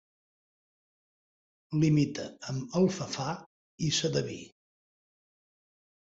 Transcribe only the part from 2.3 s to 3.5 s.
amb Alfafar